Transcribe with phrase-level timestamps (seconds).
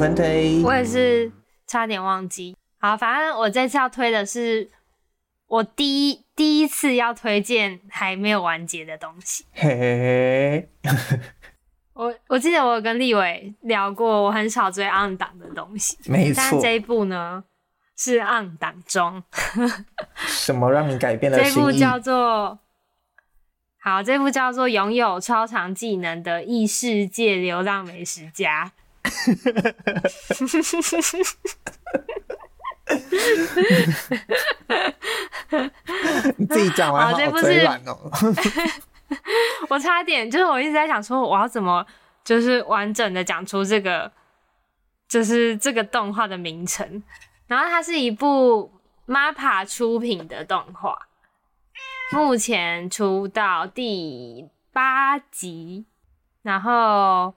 [0.00, 1.30] 分推，我也是
[1.66, 2.56] 差点忘记。
[2.78, 4.70] 好，反正我这次要推的是
[5.46, 9.44] 我第一第一次要推荐还没有完结的东西。
[9.52, 11.20] 嘿嘿嘿。
[11.92, 16.42] 我我记得我有跟立伟聊过，我很少追 on 档的东西，没错。
[16.42, 17.44] 但这一部呢
[17.94, 19.22] 是 on 档中。
[20.16, 21.38] 什么让你改变了？
[21.38, 22.58] 这部叫做
[23.82, 28.64] 好，这部叫做《拥有超常技能的异世界流浪美食家》。
[36.36, 37.96] 你自己讲完好嘴软哦。
[39.68, 41.86] 我差点就是我一直在想说我要怎么
[42.24, 44.10] 就是完整的讲出这个
[45.08, 47.02] 就是这个动画的名称，
[47.48, 48.72] 然后它是一部
[49.06, 51.08] MAPPA 出品的动画，
[52.12, 55.86] 目前出到第八集，
[56.42, 57.34] 然后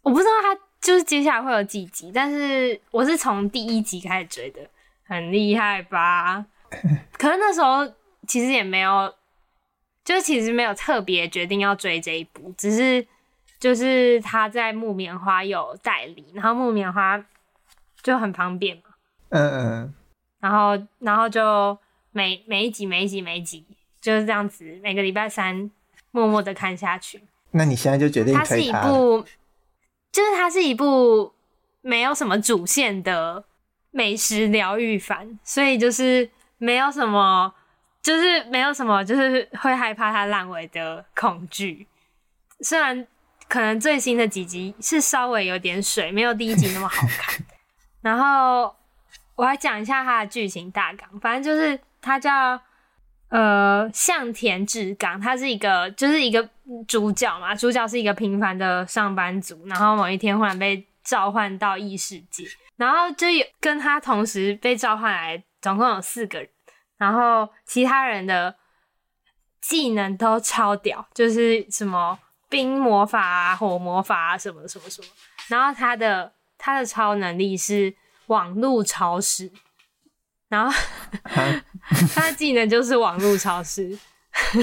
[0.00, 4.60] 我不知道它就是接下来会有几集，但是我是从第一集开始追的，
[5.06, 6.44] 很厉害吧？
[7.16, 7.90] 可是那时候
[8.26, 9.14] 其实也没有。
[10.04, 13.06] 就其实没有特别决定要追这一部，只是
[13.60, 17.24] 就是他在木棉花有代理，然后木棉花
[18.02, 18.82] 就很方便嘛。
[19.28, 19.94] 嗯嗯。
[20.40, 21.78] 然后然后就
[22.10, 23.64] 每每一集每一集每一集
[24.00, 25.70] 就是这样子，每个礼拜三
[26.10, 27.22] 默默的看下去。
[27.52, 28.34] 那你现在就决定？
[28.34, 29.24] 它是一部，
[30.12, 31.32] 就是它是一部
[31.80, 33.42] 没有什么主线的
[33.90, 37.54] 美食疗愈番，所以就是没有什么。
[38.02, 41.86] 就是没有什么，就是会害怕它烂尾的恐惧。
[42.58, 43.06] 虽然
[43.46, 47.46] 可能最新的几集是稍微有点水，没有第一集那么好看。
[48.02, 48.74] 然后
[49.36, 52.60] 我来讲一下它的剧情大纲，反正就是它叫
[53.32, 56.46] 呃向田志刚，他是一个就是一个
[56.86, 62.44] 主角嘛，主角是一个平凡的上班族，然后某一天忽然被召唤到异世界，
[62.76, 66.48] 然后就有跟他同时被召唤来，总共有四个人。
[66.98, 68.54] 然后其他人的
[69.60, 72.18] 技能都超屌，就是什么
[72.50, 75.08] 冰魔法啊、火魔法啊，什么什么什么。
[75.48, 77.92] 然后他的他的超能力是
[78.26, 79.50] 网路超市，
[80.48, 80.72] 然后
[82.14, 83.98] 他的技能就是网络超市。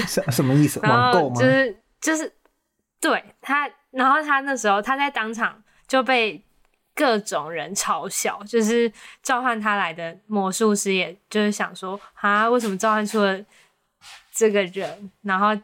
[0.06, 0.80] 什什么意思？
[0.86, 1.40] 网购吗？
[1.40, 2.32] 就是就是
[3.00, 6.42] 对他，然后他那时候他在当场就被。
[6.92, 8.92] 各种人嘲笑，就是
[9.22, 13.40] 召唤他来的魔术师，也就是想说，啊，为什么召唤出了
[14.30, 15.10] 这个人？
[15.22, 15.58] 然后，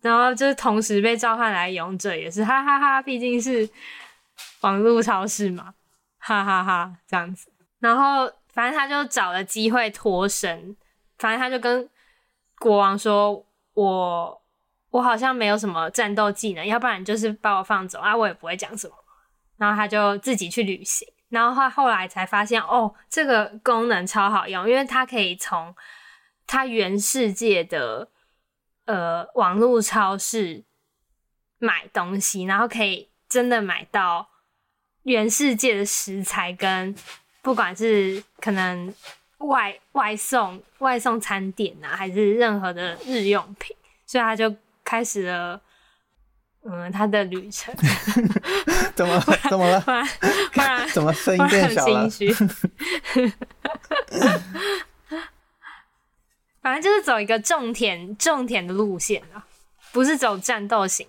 [0.00, 3.68] 然后就是同时被召唤来勇者也是，哈哈哈，毕竟是
[4.60, 5.74] 网络超市嘛，
[6.18, 7.50] 哈哈哈，这样子。
[7.80, 10.76] 然后，反正他就找了机会脱身，
[11.20, 11.88] 反正他就跟
[12.58, 14.42] 国王说：“我
[14.88, 18.94] 我好像没有什么战斗技能，要不然就是把我放走啊，我也不会讲什么。”
[19.58, 25.76] 然后他就自己去旅行，然后他后来才发现，哦，这个功能超好用，因为他可以从
[26.46, 28.08] 他原世界的
[28.86, 30.64] 呃网络超市
[31.58, 34.30] 买东西，然后可以真的买到
[35.02, 36.94] 原世界的食材，跟
[37.42, 38.94] 不管是可能
[39.40, 45.60] 外外送外送餐点啊，还是任何的日用品，所以他就开始了。
[46.62, 47.74] 嗯，他的旅程
[48.94, 49.18] 怎么
[49.48, 49.80] 怎么了？
[49.80, 50.06] 不然
[50.52, 52.06] 不然怎么声音变小了？
[56.60, 59.46] 反正就是走一个种田种田的路线啊，
[59.90, 61.08] 不是走战斗型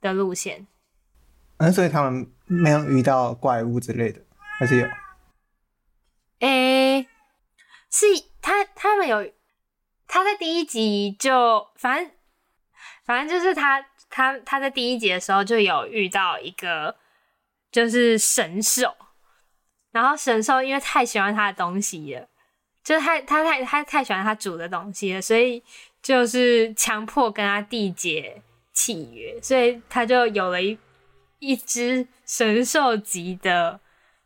[0.00, 0.66] 的路线。
[1.58, 4.20] 嗯，所以他们没有遇到怪物之类的，
[4.58, 4.88] 还是有？
[6.40, 6.73] 诶、欸，
[7.94, 8.06] 是
[8.42, 9.32] 他他们有
[10.06, 12.10] 他在第一集就反正
[13.04, 13.86] 反正就是他。
[14.10, 16.94] 他他在第一集的时候就有遇到一个
[17.72, 18.94] 就是神兽，
[19.90, 22.28] 然后神兽因为太喜欢他的东西了，
[22.84, 25.60] 就是他他太他太喜欢他煮的东西了，所以
[26.00, 28.40] 就是强迫跟他缔结
[28.72, 30.78] 契约，所以他就有了一
[31.40, 33.80] 一只神兽级的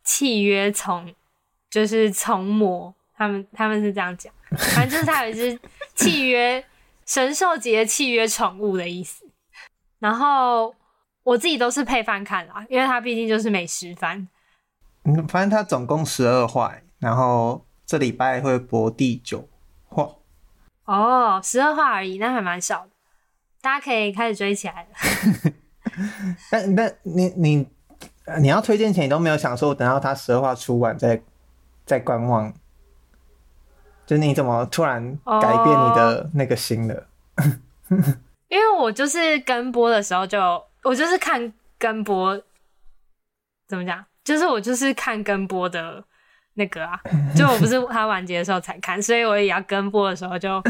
[0.05, 1.15] 契约虫，
[1.71, 5.61] 就是虫魔，他们他们是这样讲，反正就是他有一只
[5.97, 6.65] 契约
[7.05, 9.27] 神兽级的契约宠物的意思。
[9.99, 10.73] 然后
[11.25, 14.29] 我自己都是配饭看啦，因为它毕竟就是美食番。
[15.03, 19.49] 嗯，反正它总共十二话，然后这礼拜会播第九
[19.89, 20.09] 话。
[20.85, 22.91] 哦，十二话而已，那还蛮少的，
[23.61, 25.53] 大家可以开始追起来了。
[26.51, 27.67] 但但你你
[28.41, 31.21] 你要推荐前，你都没有想说等到它十二话出完再
[31.85, 32.55] 再观望，
[34.09, 35.01] 就你怎么突然
[35.41, 36.95] 改变你的那个心了？
[36.95, 37.45] 哦
[38.49, 40.41] 因为我就是跟播的时候就，
[40.83, 42.35] 我就是看跟播，
[43.69, 46.03] 怎么讲，就是我就是看跟播的
[46.55, 46.99] 那个啊，
[47.37, 50.63] 就我不是他完结的时候才看，所以我也要跟播的时候就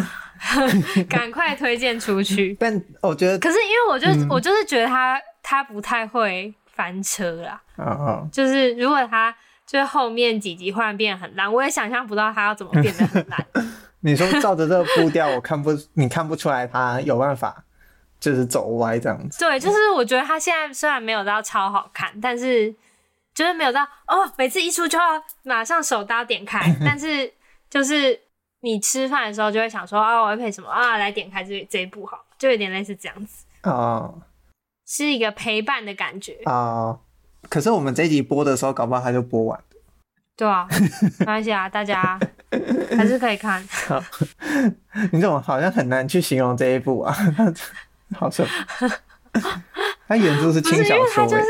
[1.08, 2.52] 赶快推荐出去。
[2.58, 7.62] 但我觉得，可是因为我就、嗯、我就是觉得他他不太会翻车啦。
[7.76, 9.32] 哦哦，就是如果他
[9.68, 13.46] 就是后面几集忽然变得很烂，我也想象不到他要怎么变得很烂。
[14.00, 17.64] 你说照着这个步调，我看不 你看不出来他有办法。
[18.20, 19.38] 就是走歪这样子。
[19.38, 22.74] 对，就是我觉得他现在虽然没有到超好看，但是
[23.32, 25.04] 就是没有到哦，每次一出就要
[25.44, 26.60] 马上手刀点开。
[26.84, 27.32] 但是
[27.70, 28.20] 就是
[28.62, 30.96] 你吃饭的时候就会想说啊，我要配什么啊？
[30.96, 33.44] 来点开这这一部好，就有点类似这样子。
[33.62, 34.20] 哦，
[34.84, 37.00] 是一个陪伴的感觉啊、哦。
[37.49, 39.64] 可是我们这一集播的时候，搞不好他就播完了。
[40.37, 40.69] 对啊，
[41.19, 42.19] 没关系啊，大家
[42.96, 43.61] 还是可以看。
[43.69, 44.02] 好，
[45.12, 47.14] 你怎么好像很难去形容这一部啊？
[48.17, 48.46] 好扯，
[50.06, 51.44] 他原著是轻小说，他就是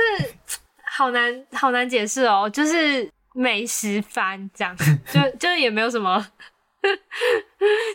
[0.97, 4.75] 好难好难解释哦，就是美食番这样，
[5.13, 6.27] 就就也没有什么，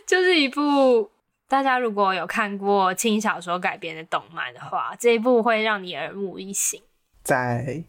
[0.06, 1.10] 就是一部
[1.48, 6.80] 大家如果有看过轻小说改编的动漫的话，这一部会让你耳目一新。
[7.24, 7.82] 在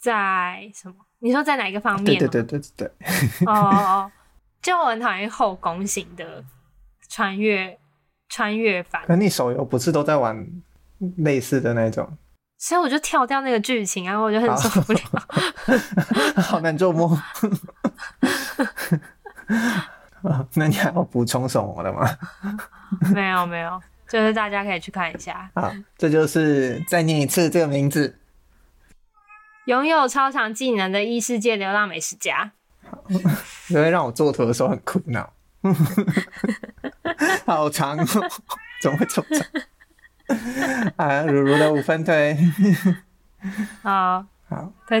[0.00, 0.94] 在什么？
[1.20, 2.18] 你说在哪一个方面？
[2.18, 2.90] 对对对对对。
[3.46, 4.10] 哦哦，
[4.60, 6.42] 就我很讨厌后宫型的
[7.08, 7.78] 穿越。
[8.34, 10.42] 穿越番，可你手游不是都在玩
[11.18, 12.16] 类似的那种？
[12.56, 15.00] 所以我就跳掉那个剧情，然后我就很受不了，
[16.36, 17.14] 好， 好难做梦。
[20.54, 22.08] 那你还要补充什么的吗？
[23.12, 23.78] 没有没有，
[24.08, 25.50] 就是大家可以去看一下。
[25.54, 28.18] 好，这就是再念一次这个名字：
[29.66, 32.50] 拥有超强技能的异世界流浪美食家。
[32.88, 32.98] 好，
[33.68, 35.32] 因为让我做图的时候很苦恼。
[37.46, 38.04] 好长哦，
[38.82, 40.92] 怎么会这么长？
[40.96, 42.36] 啊，如如的五分推，
[43.82, 45.00] 好，好，推